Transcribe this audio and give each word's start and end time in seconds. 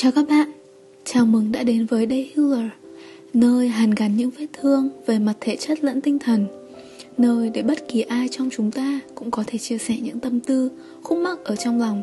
Chào 0.00 0.12
các 0.12 0.28
bạn, 0.28 0.52
chào 1.04 1.26
mừng 1.26 1.52
đã 1.52 1.62
đến 1.62 1.86
với 1.86 2.06
Day 2.10 2.32
Healer 2.36 2.70
Nơi 3.34 3.68
hàn 3.68 3.90
gắn 3.90 4.16
những 4.16 4.30
vết 4.30 4.46
thương 4.52 4.88
về 5.06 5.18
mặt 5.18 5.34
thể 5.40 5.56
chất 5.56 5.84
lẫn 5.84 6.00
tinh 6.00 6.18
thần. 6.18 6.46
Nơi 7.16 7.50
để 7.50 7.62
bất 7.62 7.88
kỳ 7.88 8.02
ai 8.02 8.28
trong 8.30 8.48
chúng 8.52 8.70
ta 8.70 9.00
cũng 9.14 9.30
có 9.30 9.44
thể 9.46 9.58
chia 9.58 9.78
sẻ 9.78 9.96
những 10.02 10.20
tâm 10.20 10.40
tư, 10.40 10.70
khúc 11.02 11.18
mắc 11.18 11.44
ở 11.44 11.56
trong 11.56 11.80
lòng. 11.80 12.02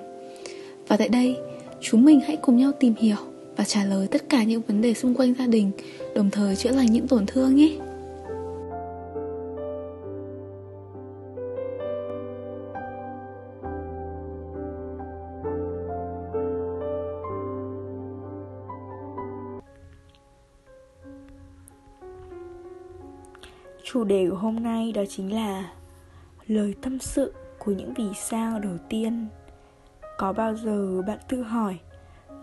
Và 0.88 0.98
tại 0.98 1.10
đây, 1.10 1.36
chúng 1.82 2.06
mình 2.06 2.22
hãy 2.28 2.38
cùng 2.42 2.58
nhau 2.58 2.72
tìm 2.80 2.94
hiểu 2.98 3.18
và 3.58 3.64
trả 3.64 3.86
lời 3.86 4.08
tất 4.08 4.30
cả 4.30 4.44
những 4.44 4.62
vấn 4.68 4.82
đề 4.82 4.94
xung 4.94 5.14
quanh 5.14 5.34
gia 5.40 5.48
đình 5.48 5.72
Đồng 6.16 6.30
thời 6.30 6.56
chữa 6.56 6.72
lành 6.72 6.92
những 6.92 7.08
tổn 7.08 7.26
thương 7.26 7.56
nhé. 7.56 7.78
Chủ 23.96 24.04
đề 24.04 24.28
của 24.30 24.36
hôm 24.36 24.64
nay 24.64 24.92
đó 24.92 25.02
chính 25.10 25.34
là 25.34 25.64
lời 26.48 26.76
tâm 26.82 27.00
sự 27.00 27.34
của 27.60 27.72
những 27.72 27.94
vì 27.94 28.04
sao 28.16 28.60
đầu 28.60 28.78
tiên. 28.90 29.28
Có 30.18 30.34
bao 30.34 30.56
giờ 30.56 31.02
bạn 31.08 31.18
tự 31.28 31.42
hỏi 31.42 31.80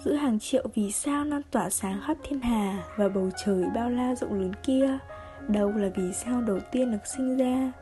giữa 0.04 0.12
hàng 0.12 0.38
triệu 0.38 0.66
vì 0.74 0.92
sao 0.92 1.24
non 1.24 1.42
tỏa 1.50 1.70
sáng 1.70 2.00
khắp 2.06 2.16
thiên 2.22 2.40
hà 2.40 2.84
và 2.96 3.08
bầu 3.08 3.30
trời 3.44 3.64
bao 3.74 3.90
la 3.90 4.14
rộng 4.14 4.40
lớn 4.40 4.52
kia, 4.62 4.98
đâu 5.48 5.72
là 5.72 5.88
vì 5.96 6.12
sao 6.12 6.40
đầu 6.40 6.58
tiên 6.72 6.92
được 6.92 7.06
sinh 7.16 7.36
ra? 7.36 7.72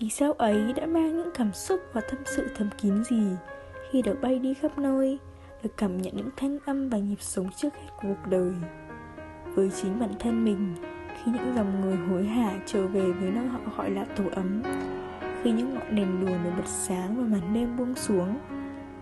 Vì 0.00 0.10
sao 0.10 0.32
ấy 0.32 0.72
đã 0.72 0.86
mang 0.86 1.16
những 1.16 1.30
cảm 1.34 1.52
xúc 1.52 1.80
và 1.92 2.00
tâm 2.00 2.18
sự 2.26 2.48
thầm 2.56 2.68
kín 2.80 3.04
gì 3.04 3.22
khi 3.90 4.02
được 4.02 4.18
bay 4.22 4.38
đi 4.38 4.54
khắp 4.54 4.78
nơi, 4.78 5.18
được 5.62 5.70
cảm 5.76 6.02
nhận 6.02 6.16
những 6.16 6.30
thanh 6.36 6.58
âm 6.66 6.88
và 6.88 6.98
nhịp 6.98 7.20
sống 7.20 7.48
trước 7.56 7.74
hết 7.74 7.88
cuộc 8.02 8.30
đời? 8.30 8.52
Với 9.54 9.70
chính 9.82 10.00
bản 10.00 10.12
thân 10.18 10.44
mình, 10.44 10.74
khi 11.14 11.32
những 11.32 11.54
dòng 11.56 11.80
người 11.80 11.96
hối 11.96 12.24
hả 12.24 12.52
trở 12.66 12.86
về 12.86 13.12
với 13.12 13.30
nơi 13.30 13.46
họ 13.46 13.58
gọi 13.76 13.90
là 13.90 14.04
tổ 14.16 14.24
ấm. 14.34 14.62
Khi 15.42 15.52
những 15.52 15.74
ngọn 15.74 15.96
đèn 15.96 16.20
đùa 16.20 16.36
được 16.44 16.50
bật 16.56 16.66
sáng 16.66 17.16
và 17.16 17.22
màn 17.22 17.54
đêm 17.54 17.76
buông 17.76 17.94
xuống, 17.94 18.38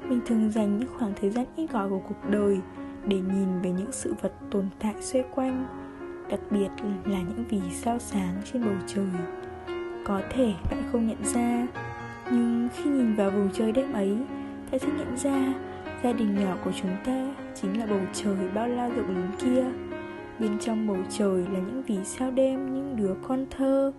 mình 0.08 0.20
thường 0.26 0.50
dành 0.50 0.78
những 0.78 0.88
khoảng 0.98 1.12
thời 1.20 1.30
gian 1.30 1.44
ít 1.56 1.66
gọi 1.72 1.88
của 1.88 2.00
cuộc 2.08 2.30
đời 2.30 2.60
để 3.06 3.16
nhìn 3.16 3.60
về 3.62 3.70
những 3.70 3.92
sự 3.92 4.14
vật 4.20 4.32
tồn 4.50 4.66
tại 4.78 4.94
xoay 5.00 5.24
quanh, 5.34 5.66
đặc 6.30 6.40
biệt 6.50 6.68
là 7.04 7.18
những 7.18 7.44
vì 7.48 7.60
sao 7.70 7.98
sáng 7.98 8.34
trên 8.52 8.64
bầu 8.64 8.74
trời. 8.86 9.06
Có 10.04 10.20
thể 10.30 10.52
bạn 10.70 10.82
không 10.92 11.06
nhận 11.06 11.24
ra, 11.24 11.66
nhưng 12.32 12.68
khi 12.74 12.90
nhìn 12.90 13.14
vào 13.14 13.30
vùng 13.30 13.50
trời 13.52 13.72
đêm 13.72 13.92
ấy, 13.92 14.18
ta 14.70 14.78
sẽ 14.78 14.88
nhận 14.98 15.16
ra 15.16 15.54
gia 16.02 16.12
đình 16.12 16.34
nhỏ 16.34 16.56
của 16.64 16.70
chúng 16.82 16.96
ta 17.04 17.34
chính 17.54 17.80
là 17.80 17.86
bầu 17.86 18.00
trời 18.12 18.36
bao 18.54 18.68
la 18.68 18.88
rộng 18.88 19.16
lớn 19.16 19.30
kia. 19.38 19.64
Bên 20.38 20.58
trong 20.58 20.86
bầu 20.86 20.96
trời 21.10 21.42
là 21.52 21.58
những 21.58 21.82
vì 21.86 21.96
sao 22.04 22.30
đêm, 22.30 22.74
những 22.74 22.96
đứa 22.96 23.14
con 23.28 23.46
thơ 23.50 23.92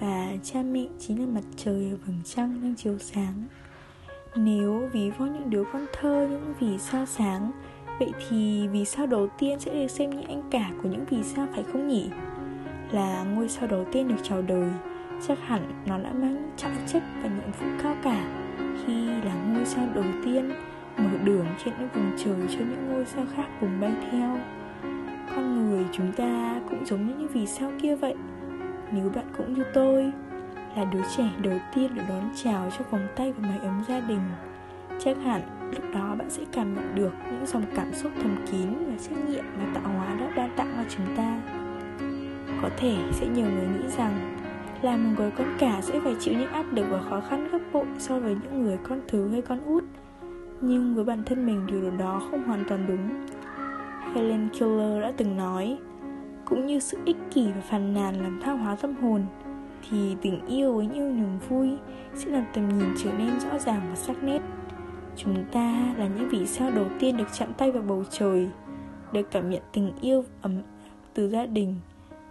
Và 0.00 0.32
cha 0.42 0.62
mẹ 0.62 0.86
chính 0.98 1.20
là 1.20 1.26
mặt 1.26 1.44
trời 1.56 1.88
và 1.90 1.98
vầng 2.06 2.20
trăng 2.24 2.60
đang 2.62 2.74
chiếu 2.74 2.98
sáng 2.98 3.44
Nếu 4.36 4.88
ví 4.92 5.10
von 5.10 5.32
những 5.32 5.50
đứa 5.50 5.64
con 5.72 5.86
thơ, 6.00 6.28
những 6.30 6.54
vì 6.60 6.78
sao 6.78 7.06
sáng 7.06 7.50
Vậy 7.98 8.12
thì 8.28 8.68
vì 8.68 8.84
sao 8.84 9.06
đầu 9.06 9.28
tiên 9.38 9.60
sẽ 9.60 9.74
được 9.74 9.88
xem 9.88 10.10
như 10.10 10.22
anh 10.28 10.42
cả 10.50 10.70
của 10.82 10.88
những 10.88 11.04
vì 11.10 11.22
sao 11.22 11.46
phải 11.54 11.64
không 11.72 11.88
nhỉ? 11.88 12.10
Là 12.90 13.24
ngôi 13.24 13.48
sao 13.48 13.68
đầu 13.68 13.84
tiên 13.92 14.08
được 14.08 14.22
chào 14.22 14.42
đời 14.42 14.70
Chắc 15.28 15.38
hẳn 15.40 15.82
nó 15.86 15.98
đã 15.98 16.12
mang 16.12 16.50
trọng 16.56 16.72
trách 16.86 17.02
và 17.22 17.28
nhiệm 17.28 17.50
vụ 17.60 17.66
cao 17.82 17.96
cả 18.02 18.44
Khi 18.56 19.06
là 19.06 19.34
ngôi 19.34 19.64
sao 19.64 19.88
đầu 19.94 20.04
tiên 20.24 20.50
mở 20.96 21.10
đường 21.24 21.46
trên 21.64 21.74
những 21.78 21.88
vùng 21.94 22.10
trời 22.24 22.48
cho 22.48 22.58
những 22.58 22.88
ngôi 22.92 23.06
sao 23.06 23.24
khác 23.36 23.46
cùng 23.60 23.80
bay 23.80 23.92
theo 24.10 24.38
con 25.40 25.70
người 25.70 25.84
chúng 25.92 26.12
ta 26.12 26.60
cũng 26.70 26.86
giống 26.86 27.06
như 27.06 27.14
những 27.18 27.28
vì 27.28 27.46
sao 27.46 27.70
kia 27.82 27.96
vậy. 27.96 28.14
Nếu 28.92 29.10
bạn 29.14 29.24
cũng 29.36 29.54
như 29.54 29.64
tôi, 29.74 30.12
là 30.76 30.84
đứa 30.84 31.00
trẻ 31.16 31.30
đầu 31.42 31.58
tiên 31.74 31.94
được 31.94 32.02
đón 32.08 32.30
chào 32.44 32.70
cho 32.78 32.84
vòng 32.90 33.06
tay 33.16 33.32
và 33.32 33.48
mái 33.48 33.58
ấm 33.58 33.84
gia 33.88 34.00
đình, 34.00 34.20
chắc 34.98 35.16
hẳn 35.24 35.40
lúc 35.74 35.84
đó 35.94 36.14
bạn 36.18 36.30
sẽ 36.30 36.42
cảm 36.52 36.74
nhận 36.74 36.94
được 36.94 37.12
những 37.30 37.46
dòng 37.46 37.62
cảm 37.74 37.94
xúc 37.94 38.12
thầm 38.22 38.36
kín 38.50 38.68
và 38.86 38.94
trách 39.08 39.28
nhiệm 39.28 39.44
mà 39.58 39.64
tạo 39.74 39.92
hóa 39.92 40.14
đã 40.14 40.32
ban 40.36 40.50
tặng 40.56 40.72
cho 40.76 40.84
chúng 40.88 41.16
ta. 41.16 41.40
Có 42.62 42.68
thể 42.76 42.96
sẽ 43.12 43.26
nhiều 43.26 43.46
người 43.46 43.66
nghĩ 43.66 43.88
rằng, 43.96 44.36
là 44.82 44.96
một 44.96 45.10
người 45.16 45.30
con 45.30 45.46
cả 45.58 45.80
sẽ 45.82 46.00
phải 46.00 46.14
chịu 46.20 46.34
những 46.38 46.52
áp 46.52 46.72
lực 46.72 46.86
và 46.90 47.02
khó 47.10 47.20
khăn 47.20 47.48
gấp 47.52 47.58
bội 47.72 47.86
so 47.98 48.18
với 48.18 48.36
những 48.42 48.62
người 48.62 48.78
con 48.88 49.00
thứ 49.08 49.28
hay 49.28 49.42
con 49.42 49.64
út. 49.64 49.84
Nhưng 50.60 50.94
với 50.94 51.04
bản 51.04 51.22
thân 51.26 51.46
mình, 51.46 51.66
điều 51.66 51.90
đó 51.98 52.22
không 52.30 52.42
hoàn 52.42 52.64
toàn 52.68 52.86
đúng. 52.88 53.26
Helen 54.14 54.48
Keller 54.58 55.02
đã 55.02 55.12
từng 55.16 55.36
nói, 55.36 55.78
Cũng 56.44 56.66
như 56.66 56.80
sự 56.80 56.98
ích 57.04 57.16
kỷ 57.34 57.46
và 57.46 57.60
phàn 57.60 57.94
nàn 57.94 58.22
làm 58.22 58.40
thao 58.40 58.56
hóa 58.56 58.76
tâm 58.76 58.94
hồn, 58.96 59.22
Thì 59.90 60.16
tình 60.22 60.46
yêu 60.46 60.74
với 60.76 60.86
những 60.86 61.16
niềm 61.16 61.38
vui 61.48 61.70
sẽ 62.14 62.30
làm 62.30 62.44
tầm 62.54 62.68
nhìn 62.68 62.88
trở 63.04 63.12
nên 63.12 63.40
rõ 63.40 63.58
ràng 63.58 63.80
và 63.90 63.96
sắc 63.96 64.22
nét. 64.22 64.42
Chúng 65.16 65.44
ta 65.52 65.94
là 65.98 66.06
những 66.06 66.28
vì 66.28 66.46
sao 66.46 66.70
đầu 66.70 66.86
tiên 66.98 67.16
được 67.16 67.28
chạm 67.38 67.52
tay 67.52 67.72
vào 67.72 67.82
bầu 67.82 68.04
trời, 68.10 68.48
Được 69.12 69.30
cảm 69.30 69.50
nhận 69.50 69.62
tình 69.72 69.92
yêu 70.00 70.24
ấm 70.42 70.62
từ 71.14 71.28
gia 71.28 71.46
đình 71.46 71.74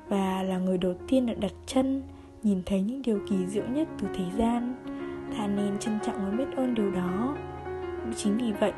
Và 0.08 0.44
là 0.44 0.58
người 0.58 0.78
đầu 0.78 0.94
tiên 1.08 1.26
được 1.26 1.40
đặt 1.40 1.52
chân 1.66 2.02
Nhìn 2.44 2.62
thấy 2.66 2.82
những 2.82 3.02
điều 3.02 3.20
kỳ 3.30 3.46
diệu 3.48 3.64
nhất 3.74 3.88
từ 4.02 4.08
thế 4.14 4.26
gian. 4.38 4.76
Ta 5.38 5.48
nên 5.48 5.78
trân 5.80 6.00
trọng 6.06 6.16
và 6.16 6.38
biết 6.38 6.58
ơn 6.58 6.76
điều 6.76 6.92
đó. 6.92 7.36
Chính 8.16 8.38
vì 8.38 8.52
vậy, 8.60 8.74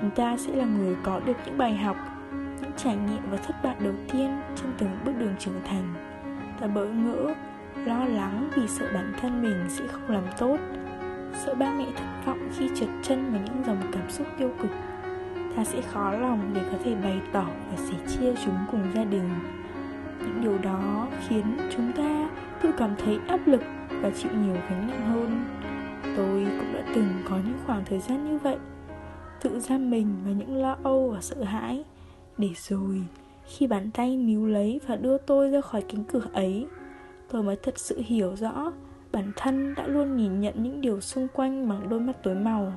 Chúng 0.00 0.10
ta 0.10 0.36
sẽ 0.36 0.56
là 0.56 0.64
người 0.64 0.96
có 1.02 1.20
được 1.20 1.36
những 1.46 1.58
bài 1.58 1.74
học 1.74 1.96
trải 2.76 2.96
nghiệm 2.96 3.30
và 3.30 3.36
thất 3.36 3.54
bại 3.62 3.76
đầu 3.80 3.94
tiên 4.12 4.40
trên 4.56 4.72
từng 4.78 4.90
bước 5.04 5.12
đường 5.18 5.34
trưởng 5.38 5.60
thành. 5.64 5.94
Ta 6.60 6.66
bỡ 6.66 6.86
ngỡ, 6.86 7.34
lo 7.84 8.04
lắng 8.04 8.50
vì 8.56 8.68
sợ 8.68 8.86
bản 8.94 9.12
thân 9.20 9.42
mình 9.42 9.64
sẽ 9.68 9.86
không 9.86 10.10
làm 10.10 10.24
tốt, 10.38 10.56
sợ 11.34 11.54
ba 11.54 11.74
mẹ 11.78 11.86
thất 11.96 12.26
vọng 12.26 12.48
khi 12.56 12.68
trượt 12.74 12.88
chân 13.02 13.32
vào 13.32 13.40
những 13.44 13.64
dòng 13.66 13.82
cảm 13.92 14.10
xúc 14.10 14.26
tiêu 14.38 14.50
cực. 14.62 14.70
Ta 15.56 15.64
sẽ 15.64 15.80
khó 15.80 16.12
lòng 16.12 16.50
để 16.54 16.60
có 16.72 16.78
thể 16.84 16.94
bày 16.94 17.20
tỏ 17.32 17.46
và 17.70 17.76
sẻ 17.76 17.94
chia 18.08 18.34
chúng 18.44 18.56
cùng 18.70 18.92
gia 18.94 19.04
đình. 19.04 19.28
Những 20.18 20.40
điều 20.42 20.58
đó 20.58 21.08
khiến 21.28 21.56
chúng 21.76 21.92
ta 21.92 22.28
tự 22.62 22.72
cảm 22.78 22.90
thấy 23.04 23.18
áp 23.28 23.40
lực 23.46 23.62
và 24.02 24.10
chịu 24.10 24.32
nhiều 24.32 24.56
gánh 24.70 24.88
nặng 24.90 25.12
hơn. 25.12 25.44
Tôi 26.16 26.46
cũng 26.58 26.74
đã 26.74 26.82
từng 26.94 27.08
có 27.28 27.36
những 27.36 27.58
khoảng 27.66 27.84
thời 27.84 27.98
gian 27.98 28.24
như 28.24 28.38
vậy, 28.38 28.56
tự 29.42 29.60
giam 29.60 29.90
mình 29.90 30.16
vào 30.24 30.34
những 30.34 30.56
lo 30.62 30.76
âu 30.82 31.10
và 31.14 31.20
sợ 31.20 31.44
hãi 31.44 31.84
để 32.42 32.48
rồi, 32.54 33.02
khi 33.44 33.66
bàn 33.66 33.90
tay 33.94 34.16
níu 34.16 34.46
lấy 34.46 34.80
và 34.86 34.96
đưa 34.96 35.18
tôi 35.18 35.50
ra 35.50 35.60
khỏi 35.60 35.82
cánh 35.88 36.04
cửa 36.04 36.26
ấy, 36.32 36.66
tôi 37.30 37.42
mới 37.42 37.56
thật 37.56 37.78
sự 37.78 38.02
hiểu 38.06 38.36
rõ 38.36 38.72
bản 39.12 39.32
thân 39.36 39.74
đã 39.74 39.86
luôn 39.86 40.16
nhìn 40.16 40.40
nhận 40.40 40.54
những 40.62 40.80
điều 40.80 41.00
xung 41.00 41.28
quanh 41.28 41.68
bằng 41.68 41.88
đôi 41.88 42.00
mắt 42.00 42.22
tối 42.22 42.34
màu. 42.34 42.72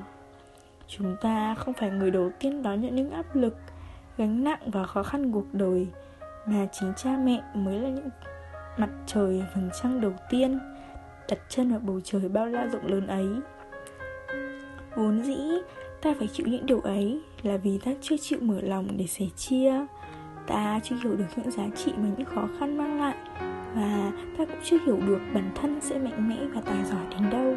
Chúng 0.88 1.16
ta 1.20 1.54
không 1.54 1.74
phải 1.74 1.90
người 1.90 2.10
đầu 2.10 2.30
tiên 2.40 2.62
đón 2.62 2.80
nhận 2.80 2.94
những 2.94 3.10
áp 3.10 3.36
lực, 3.36 3.56
gánh 4.16 4.44
nặng 4.44 4.60
và 4.66 4.84
khó 4.84 5.02
khăn 5.02 5.32
cuộc 5.32 5.46
đời, 5.52 5.86
mà 6.46 6.66
chính 6.72 6.92
cha 6.96 7.16
mẹ 7.24 7.42
mới 7.54 7.80
là 7.80 7.88
những 7.88 8.08
mặt 8.76 8.90
trời 9.06 9.44
vầng 9.54 9.70
trăng 9.82 10.00
đầu 10.00 10.12
tiên 10.30 10.58
đặt 11.28 11.38
chân 11.48 11.70
vào 11.70 11.80
bầu 11.80 12.00
trời 12.04 12.28
bao 12.28 12.46
la 12.46 12.66
rộng 12.66 12.86
lớn 12.86 13.06
ấy. 13.06 13.26
Vốn 14.96 15.22
dĩ, 15.22 15.38
ta 16.02 16.14
phải 16.18 16.28
chịu 16.32 16.46
những 16.46 16.66
điều 16.66 16.80
ấy 16.80 17.20
là 17.46 17.56
vì 17.56 17.78
ta 17.78 17.90
chưa 18.00 18.16
chịu 18.16 18.38
mở 18.42 18.60
lòng 18.60 18.88
để 18.96 19.06
sẻ 19.06 19.24
chia. 19.36 19.72
Ta 20.46 20.80
chưa 20.82 20.96
hiểu 21.02 21.16
được 21.16 21.26
những 21.36 21.50
giá 21.50 21.64
trị 21.76 21.92
mà 21.96 22.08
những 22.16 22.26
khó 22.26 22.48
khăn 22.58 22.76
mang 22.76 23.00
lại 23.00 23.16
và 23.74 24.12
ta 24.38 24.44
cũng 24.44 24.60
chưa 24.64 24.78
hiểu 24.86 25.00
được 25.06 25.20
bản 25.34 25.50
thân 25.54 25.80
sẽ 25.80 25.98
mạnh 25.98 26.28
mẽ 26.28 26.36
và 26.54 26.60
tài 26.60 26.84
giỏi 26.84 27.06
đến 27.10 27.30
đâu. 27.30 27.54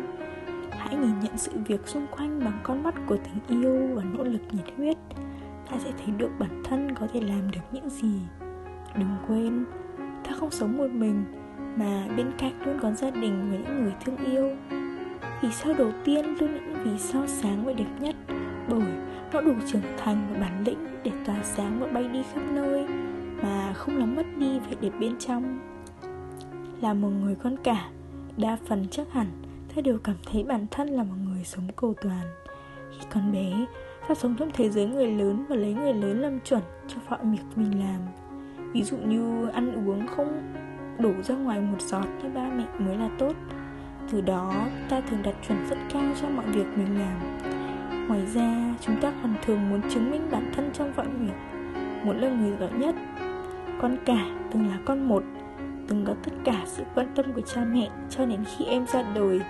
Hãy 0.71 0.95
nhìn 0.95 1.19
nhận 1.23 1.37
sự 1.37 1.51
việc 1.67 1.87
xung 1.87 2.07
quanh 2.07 2.39
bằng 2.39 2.59
con 2.63 2.83
mắt 2.83 2.95
của 3.07 3.17
tình 3.17 3.61
yêu 3.61 3.89
và 3.95 4.03
nỗ 4.03 4.23
lực 4.23 4.41
nhiệt 4.51 4.65
huyết. 4.77 4.97
Ta 5.71 5.77
sẽ 5.79 5.91
thấy 5.97 6.15
được 6.17 6.29
bản 6.39 6.63
thân 6.65 6.95
có 6.95 7.07
thể 7.13 7.21
làm 7.21 7.51
được 7.51 7.61
những 7.71 7.89
gì. 7.89 8.13
Đừng 8.95 9.15
quên, 9.27 9.65
ta 9.97 10.31
không 10.39 10.51
sống 10.51 10.77
một 10.77 10.91
mình, 10.91 11.23
mà 11.75 12.07
bên 12.17 12.31
cạnh 12.37 12.53
luôn 12.65 12.79
có 12.81 12.91
gia 12.91 13.09
đình 13.09 13.51
và 13.51 13.57
những 13.57 13.83
người 13.83 13.93
thương 14.05 14.17
yêu. 14.17 14.49
Vì 15.41 15.51
sao 15.51 15.73
đầu 15.77 15.91
tiên 16.03 16.25
luôn 16.25 16.53
những 16.53 16.83
vì 16.83 16.97
sao 16.97 17.27
sáng 17.27 17.65
và 17.65 17.73
đẹp 17.73 17.89
nhất 17.99 18.15
bởi 18.69 18.81
nó 19.33 19.41
đủ 19.41 19.53
trưởng 19.67 19.81
thành 19.97 20.27
và 20.33 20.39
bản 20.39 20.63
lĩnh 20.65 20.85
để 21.03 21.11
tỏa 21.25 21.43
sáng 21.43 21.79
và 21.79 21.87
bay 21.87 22.03
đi 22.03 22.23
khắp 22.33 22.41
nơi, 22.51 22.87
mà 23.43 23.73
không 23.73 23.97
làm 23.97 24.15
mất 24.15 24.25
đi 24.37 24.59
vẻ 24.59 24.75
đẹp 24.81 24.91
bên 24.99 25.15
trong. 25.19 25.59
Là 26.81 26.93
một 26.93 27.09
người 27.09 27.35
con 27.35 27.55
cả, 27.63 27.89
đa 28.37 28.57
phần 28.67 28.85
chắc 28.91 29.11
hẳn 29.11 29.27
ta 29.75 29.81
đều 29.81 29.97
cảm 30.03 30.15
thấy 30.31 30.43
bản 30.43 30.67
thân 30.71 30.87
là 30.87 31.03
một 31.03 31.15
người 31.25 31.43
sống 31.43 31.67
cầu 31.75 31.93
toàn. 32.01 32.27
Khi 32.91 33.05
còn 33.13 33.31
bé, 33.31 33.65
ta 34.07 34.15
sống 34.15 34.35
trong 34.39 34.49
thế 34.53 34.69
giới 34.69 34.85
người 34.85 35.11
lớn 35.11 35.45
và 35.49 35.55
lấy 35.55 35.73
người 35.73 35.93
lớn 35.93 36.21
làm 36.21 36.39
chuẩn 36.39 36.61
cho 36.87 36.97
mọi 37.09 37.19
việc 37.23 37.43
mình 37.55 37.79
làm. 37.79 38.01
Ví 38.73 38.83
dụ 38.83 38.97
như 38.97 39.47
ăn 39.53 39.87
uống 39.87 40.07
không 40.07 40.53
đổ 40.99 41.11
ra 41.23 41.35
ngoài 41.35 41.61
một 41.61 41.81
giọt 41.81 42.05
như 42.23 42.29
ba 42.29 42.49
mẹ 42.55 42.65
mới 42.79 42.97
là 42.97 43.09
tốt. 43.19 43.33
Từ 44.11 44.21
đó, 44.21 44.67
ta 44.89 45.01
thường 45.01 45.21
đặt 45.23 45.35
chuẩn 45.47 45.67
rất 45.69 45.77
cao 45.93 46.03
cho 46.21 46.29
mọi 46.29 46.45
việc 46.45 46.65
mình 46.75 46.99
làm. 46.99 47.58
Ngoài 48.09 48.25
ra, 48.33 48.75
chúng 48.81 49.01
ta 49.01 49.13
còn 49.21 49.33
thường 49.41 49.69
muốn 49.69 49.81
chứng 49.89 50.11
minh 50.11 50.27
bản 50.31 50.51
thân 50.55 50.69
trong 50.73 50.91
mọi 50.97 51.07
việc 51.07 51.33
Muốn 52.03 52.17
là 52.17 52.29
người 52.29 52.57
giỏi 52.59 52.69
nhất 52.71 52.95
Con 53.81 53.97
cả 54.05 54.25
từng 54.51 54.67
là 54.67 54.77
con 54.85 55.07
một 55.07 55.23
Từng 55.87 56.05
có 56.05 56.13
tất 56.23 56.31
cả 56.43 56.61
sự 56.65 56.83
quan 56.95 57.07
tâm 57.15 57.33
của 57.33 57.41
cha 57.41 57.65
mẹ 57.65 57.89
Cho 58.09 58.25
đến 58.25 58.43
khi 58.43 58.65
em 58.65 58.85
ra 58.87 59.03
đời 59.15 59.41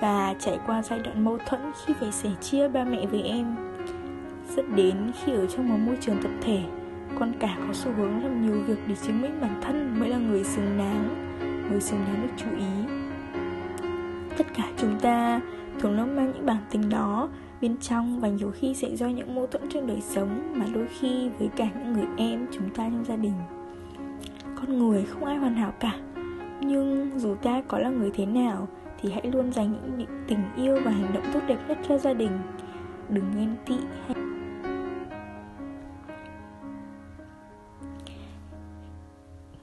Và 0.00 0.34
trải 0.38 0.58
qua 0.66 0.82
giai 0.82 0.98
đoạn 0.98 1.24
mâu 1.24 1.38
thuẫn 1.46 1.60
khi 1.84 1.94
phải 2.00 2.12
sẻ 2.12 2.30
chia 2.40 2.68
ba 2.68 2.84
mẹ 2.84 3.06
với 3.06 3.22
em. 3.22 3.56
Dẫn 4.56 4.76
đến 4.76 5.10
khi 5.24 5.32
ở 5.32 5.46
trong 5.46 5.68
một 5.68 5.78
môi 5.86 5.96
trường 6.00 6.22
tập 6.22 6.32
thể 6.42 6.62
Con 7.18 7.32
cả 7.40 7.56
có 7.68 7.72
xu 7.74 7.92
hướng 7.92 8.22
làm 8.22 8.46
nhiều 8.46 8.62
việc 8.66 8.78
để 8.86 8.94
chứng 9.06 9.22
minh 9.22 9.38
bản 9.40 9.60
thân 9.62 10.00
mới 10.00 10.08
là 10.08 10.18
người 10.18 10.44
xứng 10.44 10.78
đáng 10.78 11.32
Người 11.70 11.80
xứng 11.80 12.00
đáng 12.06 12.22
được 12.22 12.32
chú 12.36 12.46
ý. 12.58 12.94
Tất 14.38 14.46
cả 14.56 14.64
chúng 14.76 15.00
ta 15.00 15.40
thường 15.78 15.96
nó 15.96 16.06
mang 16.06 16.32
những 16.32 16.46
bản 16.46 16.58
tính 16.70 16.88
đó 16.88 17.28
bên 17.60 17.76
trong 17.80 18.20
và 18.20 18.28
nhiều 18.28 18.50
khi 18.50 18.74
sẽ 18.74 18.96
do 18.96 19.06
những 19.06 19.34
mâu 19.34 19.46
thuẫn 19.46 19.68
trong 19.68 19.86
đời 19.86 20.00
sống 20.00 20.52
mà 20.54 20.66
đôi 20.74 20.86
khi 20.98 21.28
với 21.38 21.48
cả 21.56 21.68
những 21.74 21.92
người 21.92 22.06
em, 22.16 22.46
chúng 22.52 22.70
ta 22.70 22.84
trong 22.84 23.04
gia 23.04 23.16
đình. 23.16 23.34
Con 24.56 24.78
người 24.78 25.04
không 25.04 25.24
ai 25.24 25.36
hoàn 25.36 25.54
hảo 25.54 25.72
cả, 25.80 25.92
nhưng 26.60 27.10
dù 27.18 27.34
ta 27.34 27.62
có 27.68 27.78
là 27.78 27.88
người 27.88 28.10
thế 28.14 28.26
nào 28.26 28.68
thì 29.00 29.10
hãy 29.12 29.30
luôn 29.32 29.52
dành 29.52 29.96
những 29.96 30.24
tình 30.28 30.40
yêu 30.56 30.78
và 30.84 30.90
hành 30.90 31.12
động 31.14 31.24
tốt 31.32 31.40
đẹp 31.46 31.58
nhất 31.68 31.78
cho 31.88 31.98
gia 31.98 32.12
đình. 32.12 32.30
Đừng 33.08 33.24
ghen 33.36 33.56
tị 33.66 33.76
hay 34.06 34.16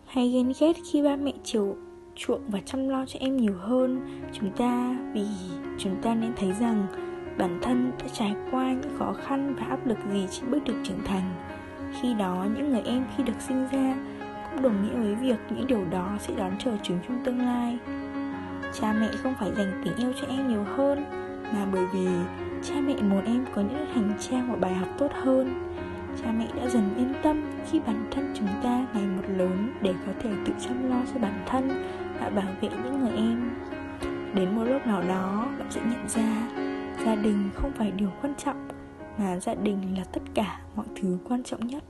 hay 0.05 0.29
ghen 0.29 0.51
ghét 0.59 0.73
khi 0.91 1.01
ba 1.01 1.15
mẹ 1.15 1.33
chiều 1.43 1.75
chuộng 2.15 2.41
và 2.47 2.59
chăm 2.65 2.89
lo 2.89 3.05
cho 3.05 3.19
em 3.19 3.37
nhiều 3.37 3.55
hơn. 3.59 4.01
Chúng 4.33 4.51
ta 4.51 4.97
vì 5.13 5.25
chúng 5.77 5.95
ta 6.01 6.15
nên 6.15 6.33
thấy 6.35 6.51
rằng 6.59 6.87
bản 7.37 7.59
thân 7.61 7.91
đã 7.99 8.05
trải 8.13 8.35
qua 8.51 8.73
những 8.73 8.97
khó 8.99 9.13
khăn 9.13 9.55
và 9.55 9.65
áp 9.65 9.87
lực 9.87 9.97
gì 10.11 10.27
trên 10.31 10.51
bước 10.51 10.59
đường 10.65 10.83
trưởng 10.83 11.03
thành. 11.05 11.23
Khi 12.01 12.13
đó, 12.13 12.45
những 12.55 12.69
người 12.69 12.81
em 12.85 13.05
khi 13.17 13.23
được 13.23 13.41
sinh 13.47 13.67
ra 13.71 13.95
cũng 14.51 14.61
đồng 14.61 14.83
nghĩa 14.83 14.99
với 14.99 15.15
việc 15.15 15.39
những 15.49 15.67
điều 15.67 15.85
đó 15.91 16.09
sẽ 16.19 16.33
đón 16.37 16.51
chờ 16.59 16.71
chúng 16.83 16.99
trong 17.07 17.23
tương 17.25 17.39
lai. 17.39 17.77
Cha 18.73 18.93
mẹ 18.93 19.09
không 19.23 19.33
phải 19.39 19.51
dành 19.57 19.81
tình 19.83 19.95
yêu 19.95 20.13
cho 20.21 20.27
em 20.27 20.47
nhiều 20.47 20.63
hơn, 20.63 21.05
mà 21.53 21.65
bởi 21.73 21.85
vì 21.93 22.07
cha 22.63 22.75
mẹ 22.81 22.95
muốn 23.01 23.25
em 23.25 23.45
có 23.55 23.61
những 23.61 23.85
hành 23.93 24.13
trang 24.19 24.51
và 24.51 24.55
bài 24.55 24.73
học 24.73 24.89
tốt 24.97 25.11
hơn. 25.23 25.73
Cha 26.23 26.31
mẹ 26.31 26.47
đã 26.55 26.69
dần 26.69 26.83
yên 26.97 27.13
tâm 27.23 27.41
khi 27.71 27.79
bản 27.79 28.07
thân 28.11 28.33
chúng 28.35 28.47
ta 28.63 28.85
ngày 28.93 29.03
một 29.07 29.23
lớn 29.27 29.73
để 29.81 29.93
có 30.05 30.11
thể 30.19 30.29
tự 30.45 30.53
chăm 30.59 30.89
lo 30.89 31.01
cho 31.13 31.19
bản 31.19 31.43
thân 31.45 31.69
và 32.19 32.29
bảo 32.29 32.47
vệ 32.61 32.69
những 32.83 32.99
người 32.99 33.15
em. 33.15 33.51
Đến 34.33 34.55
một 34.55 34.63
lúc 34.63 34.87
nào 34.87 35.03
đó, 35.07 35.47
bạn 35.59 35.67
sẽ 35.69 35.81
nhận 35.81 36.07
ra 36.07 36.62
gia 37.05 37.15
đình 37.15 37.49
không 37.53 37.71
phải 37.75 37.91
điều 37.91 38.09
quan 38.21 38.33
trọng, 38.37 38.67
mà 39.17 39.39
gia 39.39 39.55
đình 39.55 39.97
là 39.97 40.03
tất 40.03 40.21
cả 40.33 40.61
mọi 40.75 40.85
thứ 40.95 41.17
quan 41.29 41.43
trọng 41.43 41.67
nhất. 41.67 41.83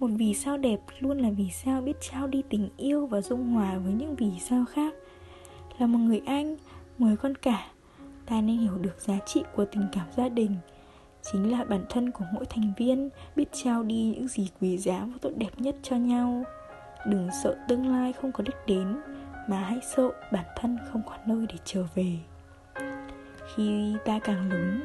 Một 0.00 0.10
vì 0.16 0.34
sao 0.34 0.58
đẹp 0.58 0.80
luôn 1.00 1.18
là 1.18 1.30
vì 1.30 1.50
sao 1.50 1.80
biết 1.80 1.96
trao 2.00 2.26
đi 2.26 2.42
tình 2.48 2.68
yêu 2.76 3.06
và 3.06 3.20
dung 3.20 3.52
hòa 3.52 3.78
với 3.78 3.92
những 3.92 4.14
vì 4.16 4.30
sao 4.40 4.64
khác. 4.72 4.94
Là 5.78 5.86
một 5.86 5.98
người 5.98 6.20
anh 6.26 6.56
người 6.98 7.16
con 7.16 7.34
cả, 7.34 7.66
ta 8.26 8.40
nên 8.40 8.58
hiểu 8.58 8.78
được 8.78 9.00
giá 9.00 9.18
trị 9.26 9.42
của 9.56 9.64
tình 9.64 9.86
cảm 9.92 10.06
gia 10.16 10.28
đình. 10.28 10.56
Chính 11.32 11.52
là 11.52 11.64
bản 11.64 11.84
thân 11.90 12.10
của 12.10 12.24
mỗi 12.34 12.44
thành 12.44 12.72
viên 12.76 13.10
biết 13.36 13.48
trao 13.52 13.82
đi 13.82 14.04
những 14.04 14.28
gì 14.28 14.48
quý 14.60 14.78
giá 14.78 14.98
và 15.12 15.18
tốt 15.20 15.30
đẹp 15.36 15.50
nhất 15.56 15.76
cho 15.82 15.96
nhau. 15.96 16.44
Đừng 17.06 17.28
sợ 17.42 17.56
tương 17.68 17.86
lai 17.86 18.12
không 18.12 18.32
có 18.32 18.44
đích 18.44 18.66
đến, 18.66 18.96
mà 19.48 19.58
hãy 19.58 19.78
sợ 19.96 20.10
bản 20.32 20.44
thân 20.56 20.78
không 20.92 21.02
có 21.06 21.16
nơi 21.26 21.46
để 21.48 21.54
trở 21.64 21.84
về 21.94 22.18
khi 23.54 23.96
ta 24.04 24.18
càng 24.18 24.50
lớn, 24.50 24.80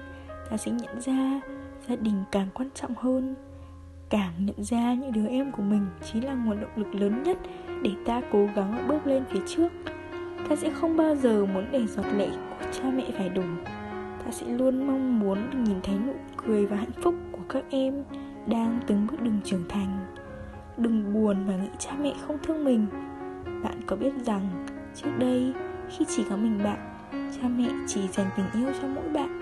ta 0.49 0.57
sẽ 0.57 0.71
nhận 0.71 1.01
ra 1.01 1.41
gia 1.87 1.95
đình 1.95 2.23
càng 2.31 2.47
quan 2.53 2.69
trọng 2.75 2.95
hơn. 2.95 3.35
Càng 4.09 4.33
nhận 4.45 4.63
ra 4.63 4.93
những 4.93 5.11
đứa 5.11 5.27
em 5.27 5.51
của 5.51 5.63
mình 5.63 5.85
chính 6.11 6.25
là 6.25 6.33
nguồn 6.33 6.61
động 6.61 6.71
lực 6.75 6.95
lớn 6.95 7.23
nhất 7.23 7.37
để 7.83 7.91
ta 8.05 8.21
cố 8.31 8.49
gắng 8.55 8.87
bước 8.87 9.07
lên 9.07 9.23
phía 9.29 9.39
trước. 9.47 9.69
Ta 10.49 10.55
sẽ 10.55 10.69
không 10.69 10.97
bao 10.97 11.15
giờ 11.15 11.45
muốn 11.45 11.65
để 11.71 11.87
giọt 11.87 12.05
lệ 12.17 12.29
của 12.29 12.65
cha 12.71 12.83
mẹ 12.83 13.05
phải 13.17 13.29
đổ. 13.29 13.43
Ta 14.25 14.31
sẽ 14.31 14.45
luôn 14.45 14.87
mong 14.87 15.19
muốn 15.19 15.49
được 15.51 15.59
nhìn 15.59 15.77
thấy 15.83 15.95
nụ 15.95 16.13
cười 16.37 16.65
và 16.65 16.77
hạnh 16.77 17.01
phúc 17.03 17.15
của 17.31 17.43
các 17.49 17.63
em 17.69 18.03
đang 18.47 18.79
từng 18.87 19.07
bước 19.11 19.21
đường 19.21 19.39
trưởng 19.43 19.63
thành. 19.69 20.05
Đừng 20.77 21.13
buồn 21.13 21.37
và 21.47 21.55
nghĩ 21.55 21.69
cha 21.79 21.91
mẹ 22.01 22.13
không 22.27 22.37
thương 22.43 22.65
mình. 22.65 22.85
Bạn 23.63 23.81
có 23.87 23.95
biết 23.95 24.13
rằng 24.25 24.65
trước 24.95 25.09
đây, 25.19 25.53
khi 25.89 26.05
chỉ 26.09 26.23
có 26.29 26.37
mình 26.37 26.59
bạn 26.63 26.92
cha 27.35 27.47
mẹ 27.47 27.69
chỉ 27.87 28.07
dành 28.07 28.29
tình 28.37 28.45
yêu 28.53 28.73
cho 28.81 28.87
mỗi 28.87 29.09
bạn. 29.09 29.39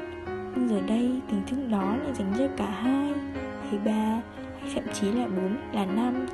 Nhưng 0.55 0.69
giờ 0.69 0.81
đây, 0.87 1.11
tình 1.27 1.41
thương 1.47 1.71
đó 1.71 1.95
lại 2.03 2.13
dành 2.13 2.33
cho 2.37 2.47
cả 2.57 2.69
hai, 2.69 3.13
hay 3.69 3.79
ba, 3.85 4.21
hay 4.61 4.71
thậm 4.75 4.83
chí 4.93 5.11
là 5.11 5.27
bốn, 5.27 5.55
là 5.73 5.85
năm. 5.85 6.25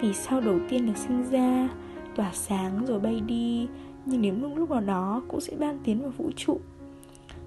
Vì 0.00 0.12
sao 0.12 0.40
đầu 0.40 0.58
tiên 0.68 0.86
được 0.86 0.96
sinh 0.96 1.24
ra, 1.30 1.68
tỏa 2.16 2.30
sáng 2.32 2.86
rồi 2.86 3.00
bay 3.00 3.20
đi, 3.26 3.68
nhưng 4.06 4.22
đến 4.22 4.40
lúc 4.42 4.52
lúc 4.56 4.70
nào 4.70 4.80
đó 4.80 5.22
cũng 5.28 5.40
sẽ 5.40 5.56
ban 5.58 5.78
tiến 5.84 6.02
vào 6.02 6.10
vũ 6.10 6.30
trụ. 6.36 6.60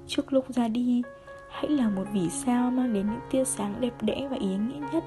Trước 0.08 0.34
lúc 0.34 0.46
ra 0.54 0.68
đi, 0.68 1.02
hãy 1.52 1.70
là 1.70 1.90
một 1.90 2.04
vì 2.14 2.30
sao 2.30 2.72
mang 2.72 2.94
đến 2.94 3.08
những 3.08 3.20
tia 3.32 3.44
sáng 3.44 3.76
đẹp 3.80 3.94
đẽ 4.02 4.28
và 4.32 4.38
ý 4.38 4.48
nghĩa 4.48 4.80
nhất. 4.94 5.04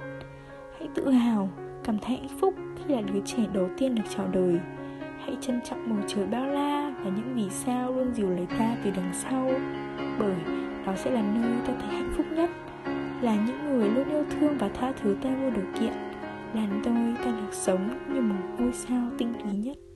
Hãy 0.79 0.89
tự 0.95 1.11
hào, 1.11 1.49
cảm 1.85 1.99
thấy 1.99 2.17
hạnh 2.17 2.39
phúc 2.41 2.55
khi 2.77 2.95
là 2.95 3.01
đứa 3.01 3.21
trẻ 3.25 3.47
đầu 3.53 3.69
tiên 3.79 3.95
được 3.95 4.03
chào 4.17 4.29
đời. 4.33 4.59
Hãy 5.19 5.37
trân 5.41 5.61
trọng 5.65 5.89
bầu 5.89 6.09
trời 6.09 6.27
bao 6.27 6.47
la 6.47 6.68
và 7.09 7.17
những 7.17 7.35
vì 7.35 7.51
sao 7.51 7.93
luôn 7.93 8.15
dìu 8.15 8.31
lấy 8.31 8.47
ta 8.59 8.77
từ 8.85 8.91
đằng 8.91 9.13
sau. 9.15 9.51
Bởi 10.19 10.35
đó 10.87 10.95
sẽ 10.97 11.11
là 11.11 11.23
nơi 11.23 11.53
ta 11.67 11.73
thấy 11.81 11.91
hạnh 11.91 12.13
phúc 12.17 12.27
nhất, 12.31 12.51
là 13.21 13.37
những 13.47 13.65
người 13.67 13.91
luôn 13.91 14.09
yêu 14.09 14.25
thương 14.31 14.59
và 14.59 14.69
tha 14.69 14.93
thứ 15.03 15.17
ta 15.23 15.31
vô 15.43 15.51
điều 15.51 15.65
kiện 15.81 15.93
làm 16.55 16.83
nơi 16.85 17.15
ta 17.25 17.31
được 17.31 17.53
sống 17.53 17.89
như 18.15 18.21
một 18.21 18.35
ngôi 18.59 18.73
sao 18.73 19.11
tinh 19.19 19.35
túy 19.43 19.53
nhất. 19.53 19.88